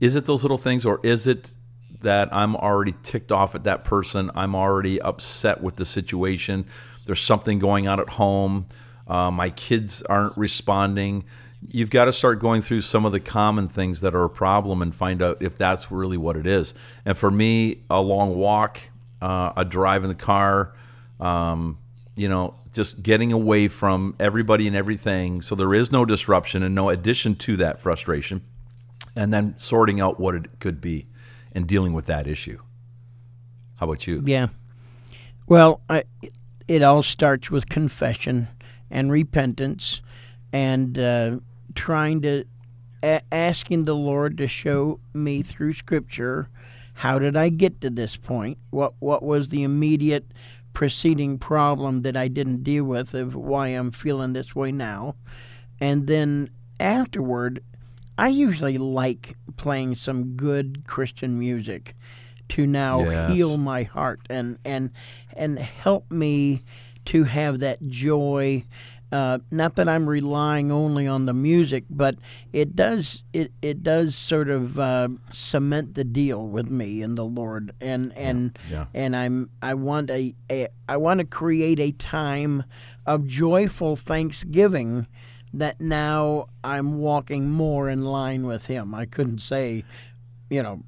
Is 0.00 0.16
it 0.16 0.26
those 0.26 0.42
little 0.42 0.58
things 0.58 0.86
or 0.86 0.98
is 1.02 1.26
it 1.26 1.54
that 2.00 2.34
I'm 2.34 2.56
already 2.56 2.94
ticked 3.02 3.30
off 3.30 3.54
at 3.54 3.64
that 3.64 3.84
person? 3.84 4.30
I'm 4.34 4.54
already 4.54 5.00
upset 5.00 5.62
with 5.62 5.76
the 5.76 5.84
situation. 5.84 6.66
There's 7.04 7.20
something 7.20 7.58
going 7.58 7.86
on 7.86 8.00
at 8.00 8.08
home. 8.08 8.66
Uh, 9.06 9.30
my 9.30 9.50
kids 9.50 10.02
aren't 10.04 10.36
responding. 10.36 11.24
You've 11.68 11.90
got 11.90 12.06
to 12.06 12.12
start 12.12 12.38
going 12.38 12.62
through 12.62 12.80
some 12.80 13.04
of 13.04 13.12
the 13.12 13.20
common 13.20 13.68
things 13.68 14.00
that 14.00 14.14
are 14.14 14.24
a 14.24 14.30
problem 14.30 14.80
and 14.80 14.94
find 14.94 15.20
out 15.20 15.42
if 15.42 15.58
that's 15.58 15.90
really 15.90 16.16
what 16.16 16.36
it 16.36 16.46
is. 16.46 16.74
And 17.04 17.18
for 17.18 17.30
me, 17.30 17.82
a 17.90 18.00
long 18.00 18.36
walk, 18.36 18.80
uh, 19.20 19.52
a 19.56 19.64
drive 19.64 20.02
in 20.02 20.08
the 20.08 20.14
car, 20.14 20.74
um, 21.18 21.76
you 22.16 22.28
know, 22.28 22.54
just 22.72 23.02
getting 23.02 23.32
away 23.32 23.68
from 23.68 24.14
everybody 24.20 24.66
and 24.66 24.76
everything 24.76 25.42
so 25.42 25.54
there 25.54 25.74
is 25.74 25.90
no 25.90 26.04
disruption 26.04 26.62
and 26.62 26.74
no 26.74 26.88
addition 26.88 27.34
to 27.34 27.56
that 27.56 27.80
frustration, 27.80 28.42
and 29.16 29.32
then 29.32 29.54
sorting 29.58 30.00
out 30.00 30.20
what 30.20 30.34
it 30.34 30.60
could 30.60 30.80
be 30.80 31.06
and 31.52 31.66
dealing 31.66 31.92
with 31.92 32.06
that 32.06 32.26
issue. 32.26 32.58
How 33.76 33.86
about 33.86 34.06
you? 34.06 34.22
Yeah. 34.24 34.48
Well, 35.46 35.80
I, 35.88 36.04
it 36.68 36.82
all 36.82 37.02
starts 37.02 37.50
with 37.50 37.68
confession 37.68 38.48
and 38.90 39.10
repentance, 39.10 40.02
and 40.52 40.98
uh, 40.98 41.38
trying 41.74 42.22
to 42.22 42.44
a- 43.02 43.22
asking 43.32 43.84
the 43.84 43.94
Lord 43.94 44.38
to 44.38 44.46
show 44.46 45.00
me 45.14 45.42
through 45.42 45.72
Scripture 45.72 46.48
how 46.94 47.18
did 47.18 47.34
I 47.34 47.48
get 47.48 47.80
to 47.80 47.88
this 47.88 48.16
point? 48.16 48.58
What 48.68 48.92
what 48.98 49.22
was 49.22 49.48
the 49.48 49.62
immediate 49.62 50.32
preceding 50.74 51.38
problem 51.38 52.02
that 52.02 52.14
I 52.16 52.28
didn't 52.28 52.62
deal 52.62 52.84
with 52.84 53.14
of 53.14 53.34
why 53.34 53.68
I'm 53.68 53.90
feeling 53.90 54.34
this 54.34 54.54
way 54.54 54.70
now? 54.70 55.14
And 55.80 56.06
then 56.06 56.50
afterward, 56.78 57.62
I 58.20 58.28
usually 58.28 58.76
like 58.78 59.36
playing 59.56 59.94
some 59.94 60.32
good 60.36 60.84
Christian 60.86 61.38
music 61.38 61.94
to 62.50 62.66
now 62.66 63.00
Yes. 63.04 63.32
heal 63.32 63.56
my 63.56 63.84
heart 63.84 64.20
and 64.28 64.58
and 64.64 64.90
and 65.34 65.58
help 65.58 66.10
me 66.12 66.62
to 67.06 67.24
have 67.24 67.60
that 67.60 67.88
joy. 67.88 68.64
Uh, 69.12 69.38
not 69.50 69.74
that 69.74 69.88
I'm 69.88 70.08
relying 70.08 70.70
only 70.70 71.08
on 71.08 71.26
the 71.26 71.32
music, 71.34 71.84
but 71.90 72.14
it 72.52 72.76
does 72.76 73.24
it, 73.32 73.52
it 73.60 73.82
does 73.82 74.14
sort 74.14 74.48
of 74.48 74.78
uh, 74.78 75.08
cement 75.32 75.94
the 75.94 76.04
deal 76.04 76.46
with 76.46 76.70
me 76.70 77.02
and 77.02 77.16
the 77.18 77.24
Lord, 77.24 77.72
and 77.80 78.12
and 78.16 78.56
yeah. 78.70 78.86
and 78.94 79.16
I'm 79.16 79.50
I 79.62 79.74
want 79.74 80.10
a, 80.10 80.34
a 80.50 80.68
I 80.88 80.96
want 80.98 81.18
to 81.18 81.26
create 81.26 81.80
a 81.80 81.90
time 81.92 82.62
of 83.06 83.26
joyful 83.26 83.96
thanksgiving 83.96 85.08
that 85.54 85.80
now 85.80 86.46
I'm 86.62 86.98
walking 86.98 87.50
more 87.50 87.88
in 87.88 88.04
line 88.04 88.46
with 88.46 88.66
Him. 88.66 88.94
I 88.94 89.06
couldn't 89.06 89.40
say, 89.40 89.84
you 90.48 90.62
know, 90.62 90.82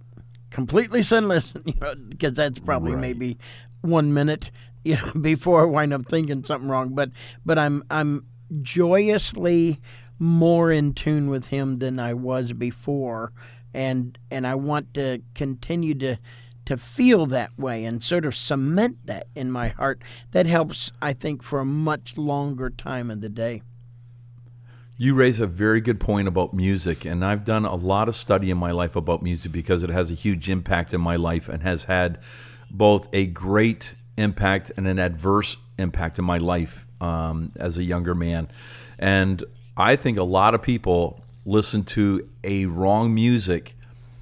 completely 0.51 1.03
sinless, 1.03 1.57
you 1.65 1.75
know, 1.81 1.95
because 1.95 2.35
that's 2.35 2.59
probably 2.59 2.93
Right. 2.93 3.01
maybe 3.01 3.39
one 3.81 4.13
minute, 4.15 4.51
you 4.85 4.97
know, 4.97 5.13
before 5.21 5.63
I 5.63 5.65
wind 5.65 5.93
up 5.93 6.07
thinking 6.07 6.45
something 6.45 6.69
wrong. 6.69 6.95
But 6.95 7.11
but 7.45 7.59
I'm 7.59 7.83
I'm 7.91 8.27
joyously 8.61 9.81
more 10.19 10.71
in 10.71 10.93
tune 10.95 11.29
with 11.31 11.49
Him 11.49 11.79
than 11.79 11.99
I 11.99 12.15
was 12.15 12.53
before, 12.53 13.33
and 13.75 14.17
and 14.31 14.47
I 14.47 14.55
want 14.55 14.95
to 14.95 15.21
continue 15.35 15.95
to 15.97 16.19
to 16.65 16.77
feel 16.77 17.27
that 17.27 17.59
way 17.59 17.85
and 17.85 18.05
sort 18.05 18.25
of 18.25 18.37
cement 18.37 19.05
that 19.07 19.27
in 19.35 19.51
my 19.51 19.69
heart. 19.71 20.01
That 20.31 20.47
helps, 20.47 20.93
I 21.03 21.13
think, 21.13 21.43
for 21.43 21.59
a 21.59 21.65
much 21.65 22.17
longer 22.17 22.71
time 22.71 23.11
of 23.11 23.21
the 23.21 23.29
day. 23.29 23.63
You 25.03 25.17
raise 25.17 25.41
a 25.41 25.49
very 25.49 25.81
good 25.81 25.99
point 25.99 26.29
about 26.29 26.55
music, 26.55 27.05
and 27.05 27.25
I've 27.25 27.45
done 27.45 27.65
a 27.65 27.75
lot 27.75 28.07
of 28.07 28.15
study 28.15 28.53
in 28.53 28.59
my 28.59 28.71
life 28.71 28.95
about 28.95 29.21
music 29.21 29.51
because 29.51 29.83
it 29.83 29.91
has 29.91 30.13
a 30.13 30.15
huge 30.15 30.49
impact 30.49 30.95
in 30.95 31.01
my 31.01 31.17
life 31.17 31.49
and 31.49 31.61
has 31.65 31.83
had 31.83 32.21
both 32.71 33.09
a 33.13 33.27
great 33.27 33.97
impact 34.17 34.71
and 34.77 34.87
an 34.87 35.01
adverse 35.01 35.57
impact 35.77 36.21
in 36.21 36.25
my 36.25 36.39
life 36.39 36.87
um, 37.01 37.51
as 37.57 37.79
a 37.79 37.83
younger 37.83 38.15
man. 38.15 38.47
And 38.97 39.43
I 39.77 39.97
think 39.97 40.19
a 40.19 40.23
lot 40.23 40.55
of 40.55 40.63
people 40.63 41.21
listen 41.45 41.83
to 41.83 42.29
a 42.45 42.67
wrong 42.67 43.13
music 43.13 43.75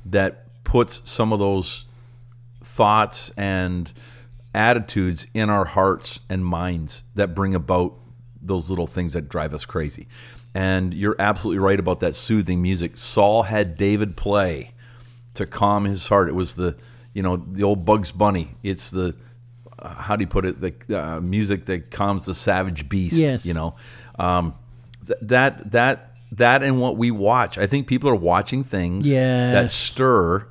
that 0.06 0.46
puts 0.64 1.02
some 1.04 1.34
of 1.34 1.38
those 1.38 1.84
thoughts 2.64 3.30
and 3.36 3.92
attitudes 4.54 5.26
in 5.34 5.50
our 5.50 5.66
hearts 5.66 6.20
and 6.30 6.42
minds 6.42 7.04
that 7.16 7.34
bring 7.34 7.54
about 7.54 7.98
those 8.40 8.70
little 8.70 8.86
things 8.86 9.12
that 9.12 9.28
drive 9.28 9.52
us 9.52 9.66
crazy. 9.66 10.08
And 10.54 10.92
you're 10.92 11.16
absolutely 11.18 11.60
right 11.60 11.78
about 11.78 12.00
that 12.00 12.14
soothing 12.14 12.60
music. 12.60 12.98
Saul 12.98 13.44
had 13.44 13.76
David 13.76 14.16
play 14.16 14.72
to 15.34 15.46
calm 15.46 15.84
his 15.84 16.08
heart. 16.08 16.28
It 16.28 16.34
was 16.34 16.56
the, 16.56 16.76
you 17.14 17.22
know, 17.22 17.36
the 17.36 17.62
old 17.62 17.84
Bugs 17.84 18.10
Bunny. 18.10 18.48
It's 18.62 18.90
the, 18.90 19.14
uh, 19.78 19.94
how 19.94 20.16
do 20.16 20.22
you 20.22 20.28
put 20.28 20.44
it? 20.44 20.60
The 20.60 21.00
uh, 21.00 21.20
music 21.20 21.66
that 21.66 21.90
calms 21.90 22.26
the 22.26 22.34
savage 22.34 22.88
beast. 22.88 23.20
Yes. 23.20 23.46
You 23.46 23.54
know, 23.54 23.76
um, 24.18 24.54
th- 25.06 25.18
that 25.22 25.70
that 25.72 26.14
that 26.32 26.62
and 26.62 26.80
what 26.80 26.96
we 26.96 27.10
watch. 27.10 27.56
I 27.56 27.66
think 27.66 27.86
people 27.86 28.10
are 28.10 28.16
watching 28.16 28.64
things 28.64 29.10
that 29.52 29.70
stir 29.70 30.46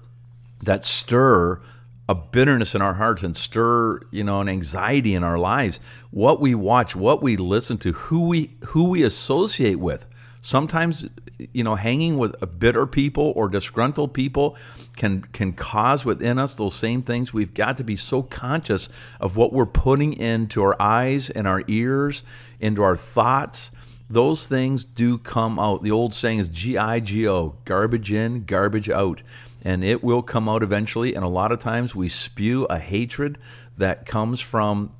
that 0.64 0.84
stir 0.84 1.62
a 2.10 2.16
bitterness 2.16 2.74
in 2.74 2.82
our 2.82 2.96
hearts 2.96 3.22
and 3.22 3.38
stir 3.38 4.02
you 4.10 4.24
know 4.24 4.42
an 4.42 4.50
anxiety 4.50 5.14
in 5.14 5.24
our 5.24 5.38
lives 5.38 5.80
what 6.10 6.42
we 6.42 6.56
watch 6.56 6.96
what 6.96 7.22
we 7.22 7.38
listen 7.38 7.78
to 7.78 7.92
who 7.94 8.28
we 8.28 8.50
who 8.66 8.90
we 8.90 9.04
associate 9.04 9.80
with 9.80 10.08
sometimes 10.42 11.08
you 11.54 11.64
know 11.64 11.76
hanging 11.76 12.18
with 12.18 12.36
bitter 12.58 12.88
people 12.88 13.32
or 13.36 13.48
disgruntled 13.48 14.12
people 14.12 14.58
can 14.98 15.22
can 15.22 15.54
cause 15.54 16.04
within 16.04 16.40
us 16.40 16.56
those 16.56 16.74
same 16.74 17.04
things 17.04 17.32
we've 17.32 17.54
got 17.54 17.78
to 17.78 17.84
be 17.84 17.96
so 17.96 18.24
conscious 18.24 18.90
of 19.20 19.38
what 19.38 19.54
we're 19.54 19.68
putting 19.68 20.14
into 20.14 20.64
our 20.64 20.76
eyes 20.82 21.30
and 21.30 21.48
our 21.48 21.62
ears 21.68 22.24
into 22.60 22.82
our 22.82 22.96
thoughts 22.96 23.70
those 24.10 24.48
things 24.48 24.86
do 24.86 25.20
come 25.20 25.60
out. 25.60 25.84
The 25.84 25.92
old 25.92 26.16
saying 26.16 26.40
is 26.40 26.50
G 26.50 26.80
I 26.80 27.00
G 27.00 27.28
O, 27.28 27.58
garbage 27.66 28.12
in, 28.12 28.44
garbage 28.44 28.90
out. 28.90 29.22
And 29.62 29.84
it 29.84 30.04
will 30.04 30.22
come 30.22 30.48
out 30.48 30.64
eventually. 30.64 31.16
And 31.16 31.24
a 31.26 31.30
lot 31.30 31.52
of 31.52 31.60
times 31.60 31.94
we 31.96 32.10
spew 32.10 32.66
a 32.66 32.80
hatred 32.80 33.38
that 33.78 34.06
comes 34.06 34.40
from, 34.40 34.92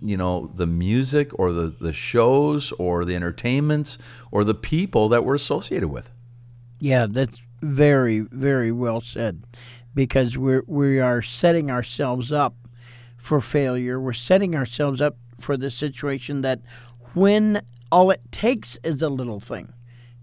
you 0.00 0.16
know, 0.16 0.52
the 0.54 0.66
music 0.66 1.36
or 1.38 1.52
the, 1.52 1.68
the 1.68 1.92
shows 1.92 2.72
or 2.72 3.04
the 3.04 3.16
entertainments 3.16 3.98
or 4.30 4.44
the 4.44 4.54
people 4.54 5.08
that 5.08 5.24
we're 5.24 5.34
associated 5.34 5.88
with. 5.88 6.10
Yeah, 6.78 7.06
that's 7.08 7.40
very, 7.60 8.20
very 8.20 8.72
well 8.72 9.00
said. 9.00 9.42
Because 9.94 10.36
we're 10.36 10.64
we 10.66 10.98
are 10.98 11.22
setting 11.22 11.70
ourselves 11.70 12.32
up 12.32 12.56
for 13.16 13.40
failure. 13.40 14.00
We're 14.00 14.12
setting 14.12 14.56
ourselves 14.56 15.00
up 15.00 15.16
for 15.38 15.56
the 15.56 15.70
situation 15.70 16.42
that 16.42 16.60
when 17.14 17.62
all 17.90 18.10
it 18.10 18.20
takes 18.32 18.76
is 18.82 19.02
a 19.02 19.08
little 19.08 19.38
thing. 19.38 19.72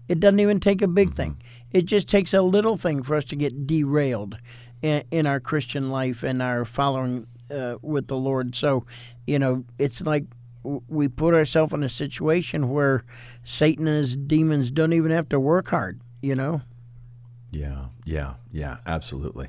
It 0.08 0.20
doesn't 0.20 0.40
even 0.40 0.60
take 0.60 0.82
a 0.82 0.88
big 0.88 1.08
mm-hmm. 1.08 1.16
thing. 1.16 1.42
It 1.72 1.86
just 1.86 2.08
takes 2.08 2.34
a 2.34 2.42
little 2.42 2.76
thing 2.76 3.02
for 3.02 3.16
us 3.16 3.24
to 3.26 3.36
get 3.36 3.66
derailed 3.66 4.38
in, 4.82 5.04
in 5.10 5.26
our 5.26 5.40
Christian 5.40 5.90
life 5.90 6.22
and 6.22 6.42
our 6.42 6.64
following 6.64 7.26
uh, 7.50 7.76
with 7.82 8.08
the 8.08 8.16
Lord. 8.16 8.54
So, 8.54 8.86
you 9.26 9.38
know, 9.38 9.64
it's 9.78 10.00
like 10.02 10.24
we 10.62 11.08
put 11.08 11.34
ourselves 11.34 11.72
in 11.72 11.82
a 11.82 11.88
situation 11.88 12.70
where 12.70 13.04
Satan 13.44 13.86
and 13.88 13.98
his 13.98 14.16
demons 14.16 14.70
don't 14.70 14.92
even 14.92 15.10
have 15.10 15.28
to 15.30 15.40
work 15.40 15.68
hard, 15.68 16.00
you 16.20 16.34
know? 16.34 16.60
Yeah, 17.50 17.86
yeah, 18.04 18.34
yeah, 18.50 18.78
absolutely. 18.86 19.48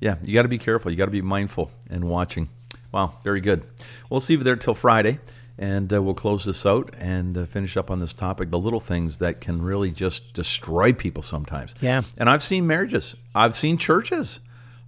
Yeah, 0.00 0.16
you 0.22 0.34
got 0.34 0.42
to 0.42 0.48
be 0.48 0.58
careful. 0.58 0.90
You 0.90 0.96
got 0.96 1.04
to 1.04 1.10
be 1.10 1.22
mindful 1.22 1.70
and 1.88 2.04
watching. 2.04 2.48
Wow, 2.90 3.14
very 3.22 3.40
good. 3.40 3.64
We'll 4.10 4.20
see 4.20 4.34
you 4.34 4.42
there 4.42 4.56
till 4.56 4.74
Friday, 4.74 5.18
and 5.58 5.92
uh, 5.92 6.02
we'll 6.02 6.14
close 6.14 6.44
this 6.44 6.66
out 6.66 6.90
and 6.98 7.38
uh, 7.38 7.44
finish 7.44 7.76
up 7.76 7.90
on 7.90 8.00
this 8.00 8.12
topic 8.12 8.50
the 8.50 8.58
little 8.58 8.80
things 8.80 9.18
that 9.18 9.40
can 9.40 9.62
really 9.62 9.90
just 9.90 10.32
destroy 10.32 10.92
people 10.92 11.22
sometimes. 11.22 11.74
Yeah. 11.80 12.02
And 12.16 12.28
I've 12.28 12.42
seen 12.42 12.66
marriages, 12.66 13.14
I've 13.34 13.56
seen 13.56 13.78
churches, 13.78 14.40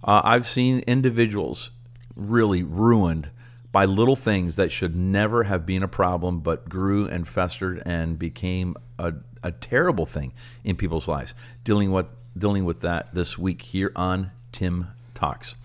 uh, 0.03 0.21
I've 0.23 0.45
seen 0.45 0.79
individuals 0.79 1.71
really 2.15 2.63
ruined 2.63 3.29
by 3.71 3.85
little 3.85 4.15
things 4.15 4.55
that 4.55 4.71
should 4.71 4.95
never 4.95 5.43
have 5.43 5.65
been 5.65 5.83
a 5.83 5.87
problem, 5.87 6.39
but 6.39 6.67
grew 6.67 7.07
and 7.07 7.27
festered 7.27 7.81
and 7.85 8.17
became 8.17 8.75
a, 8.97 9.13
a 9.43 9.51
terrible 9.51 10.05
thing 10.05 10.33
in 10.63 10.75
people's 10.75 11.07
lives. 11.07 11.35
Dealing 11.63 11.91
with 11.91 12.11
dealing 12.37 12.65
with 12.65 12.81
that 12.81 13.13
this 13.15 13.37
week 13.37 13.61
here 13.63 13.91
on 13.95 14.31
TIIM 14.53 14.87
Talks. 15.15 15.55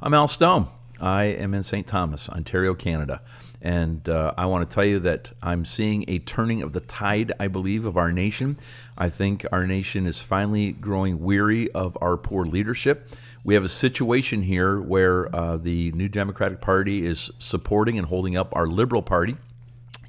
I'm 0.00 0.14
Al 0.14 0.28
Stone. 0.28 0.68
I 1.00 1.24
am 1.24 1.54
in 1.54 1.62
St. 1.62 1.86
Thomas, 1.86 2.28
Ontario, 2.30 2.74
Canada. 2.74 3.20
And 3.64 4.06
uh, 4.10 4.34
I 4.36 4.44
want 4.44 4.68
to 4.68 4.72
tell 4.72 4.84
you 4.84 4.98
that 5.00 5.32
I'm 5.42 5.64
seeing 5.64 6.04
a 6.06 6.18
turning 6.18 6.60
of 6.60 6.74
the 6.74 6.80
tide, 6.80 7.32
I 7.40 7.48
believe, 7.48 7.86
of 7.86 7.96
our 7.96 8.12
nation. 8.12 8.58
I 8.98 9.08
think 9.08 9.46
our 9.50 9.66
nation 9.66 10.06
is 10.06 10.20
finally 10.20 10.72
growing 10.72 11.20
weary 11.20 11.70
of 11.72 11.96
our 12.02 12.18
poor 12.18 12.44
leadership. 12.44 13.08
We 13.42 13.54
have 13.54 13.64
a 13.64 13.68
situation 13.68 14.42
here 14.42 14.78
where 14.78 15.34
uh, 15.34 15.56
the 15.56 15.92
New 15.92 16.10
Democratic 16.10 16.60
Party 16.60 17.06
is 17.06 17.30
supporting 17.38 17.96
and 17.96 18.06
holding 18.06 18.36
up 18.36 18.54
our 18.54 18.66
Liberal 18.66 19.02
Party 19.02 19.36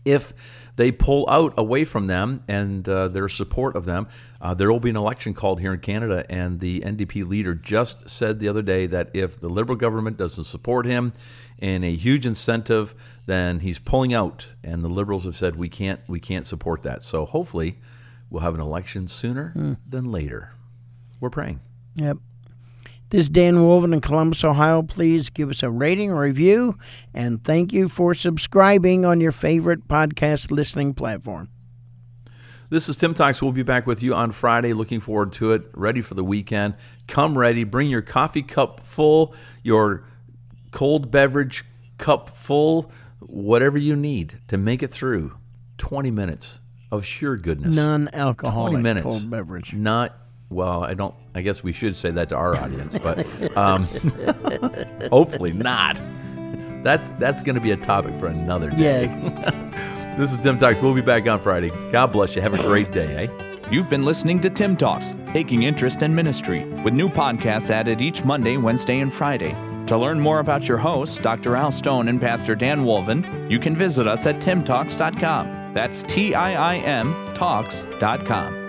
if 0.03 0.33
they 0.75 0.91
pull 0.91 1.25
out 1.29 1.53
away 1.57 1.85
from 1.85 2.07
them 2.07 2.43
and 2.47 2.87
uh, 2.87 3.07
their 3.07 3.29
support 3.29 3.75
of 3.75 3.85
them, 3.85 4.07
uh, 4.41 4.53
there 4.53 4.71
will 4.71 4.79
be 4.79 4.89
an 4.89 4.97
election 4.97 5.33
called 5.33 5.59
here 5.59 5.73
in 5.73 5.79
Canada. 5.79 6.25
And 6.29 6.59
the 6.59 6.81
NDP 6.81 7.27
leader 7.27 7.55
just 7.55 8.09
said 8.09 8.39
the 8.39 8.47
other 8.47 8.61
day 8.61 8.85
that 8.87 9.09
if 9.13 9.39
the 9.39 9.49
Liberal 9.49 9.77
government 9.77 10.17
doesn't 10.17 10.43
support 10.43 10.85
him 10.85 11.13
in 11.59 11.83
a 11.83 11.95
huge 11.95 12.25
incentive, 12.25 12.93
then 13.25 13.59
he's 13.59 13.79
pulling 13.79 14.13
out. 14.13 14.47
And 14.63 14.83
the 14.83 14.89
Liberals 14.89 15.25
have 15.25 15.35
said 15.35 15.55
we 15.55 15.69
can't 15.69 15.99
we 16.07 16.19
can't 16.19 16.45
support 16.45 16.83
that. 16.83 17.03
So 17.03 17.25
hopefully, 17.25 17.79
we'll 18.29 18.41
have 18.41 18.55
an 18.55 18.61
election 18.61 19.07
sooner 19.07 19.77
than 19.87 20.11
later. 20.11 20.51
We're 21.19 21.29
praying. 21.29 21.61
Yep. 21.95 22.17
This 23.11 23.25
is 23.25 23.29
Dan 23.29 23.55
Wolven 23.57 23.93
in 23.93 24.01
Columbus, 24.01 24.43
Ohio. 24.43 24.81
Please 24.81 25.29
give 25.29 25.49
us 25.51 25.61
a 25.61 25.69
rating 25.69 26.11
or 26.11 26.21
review, 26.21 26.77
and 27.13 27.43
thank 27.43 27.71
you 27.71 27.87
for 27.87 28.13
subscribing 28.15 29.05
on 29.05 29.21
your 29.21 29.31
favorite 29.31 29.87
podcast 29.87 30.49
listening 30.49 30.93
platform. 30.95 31.49
This 32.69 32.89
is 32.89 32.97
TIIM 32.97 33.15
Talks. 33.15 33.43
We'll 33.43 33.51
be 33.51 33.61
back 33.61 33.85
with 33.85 34.01
you 34.01 34.15
on 34.15 34.31
Friday. 34.31 34.73
Looking 34.73 34.99
forward 34.99 35.33
to 35.33 35.51
it. 35.51 35.69
Ready 35.73 36.01
for 36.01 36.15
the 36.15 36.23
weekend. 36.23 36.73
Come 37.07 37.37
ready. 37.37 37.63
Bring 37.63 37.89
your 37.89 38.01
coffee 38.01 38.41
cup 38.41 38.79
full, 38.79 39.35
your 39.61 40.03
cold 40.71 41.11
beverage 41.11 41.63
cup 41.99 42.27
full, 42.29 42.91
whatever 43.19 43.77
you 43.77 43.95
need 43.95 44.39
to 44.47 44.57
make 44.57 44.81
it 44.81 44.89
through 44.89 45.37
20 45.77 46.09
minutes 46.09 46.59
of 46.91 47.05
sheer 47.05 47.35
goodness. 47.35 47.75
Non-alcoholic 47.75 48.71
20 48.71 48.83
minutes. 48.83 49.05
cold 49.05 49.29
beverage. 49.29 49.73
Not, 49.73 50.17
well, 50.49 50.83
I 50.83 50.93
don't, 50.93 51.13
I 51.33 51.41
guess 51.41 51.63
we 51.63 51.73
should 51.73 51.95
say 51.95 52.11
that 52.11 52.29
to 52.29 52.35
our 52.35 52.55
audience, 52.55 52.97
but 52.97 53.25
um, 53.57 53.83
hopefully 55.11 55.53
not. 55.53 56.01
That's, 56.83 57.09
that's 57.11 57.41
going 57.41 57.55
to 57.55 57.61
be 57.61 57.71
a 57.71 57.77
topic 57.77 58.15
for 58.17 58.27
another 58.27 58.69
day. 58.69 59.03
Yes. 59.05 59.91
This 60.15 60.31
is 60.31 60.37
TIIM 60.37 60.57
Talks. 60.59 60.81
We'll 60.81 60.93
be 60.93 61.01
back 61.01 61.27
on 61.27 61.41
Friday. 61.41 61.71
God 61.91 62.13
bless 62.13 62.37
you. 62.37 62.41
Have 62.41 62.53
a 62.53 62.63
great 62.63 62.93
day, 62.93 63.25
eh? 63.27 63.59
You've 63.69 63.89
been 63.89 64.05
listening 64.05 64.39
to 64.39 64.49
TIIM 64.49 64.77
Talks, 64.77 65.13
taking 65.33 65.63
interest 65.63 66.03
in 66.03 66.15
ministry, 66.15 66.63
with 66.85 66.93
new 66.93 67.09
podcasts 67.09 67.69
added 67.69 67.99
each 67.99 68.23
Monday, 68.23 68.55
Wednesday, 68.55 69.01
and 69.01 69.11
Friday. 69.11 69.53
To 69.87 69.97
learn 69.97 70.21
more 70.21 70.39
about 70.39 70.69
your 70.69 70.77
hosts, 70.77 71.17
Dr. 71.17 71.57
Al 71.57 71.69
Stone 71.69 72.07
and 72.07 72.21
Pastor 72.21 72.55
Dan 72.55 72.85
Wolven, 72.85 73.51
you 73.51 73.59
can 73.59 73.75
visit 73.75 74.07
us 74.07 74.25
at 74.25 74.39
tiimtalks.com. 74.39 75.73
That's 75.73 76.03
T 76.03 76.33
I 76.33 76.75
I 76.75 76.77
M 76.77 77.13
Talks.com. 77.35 78.64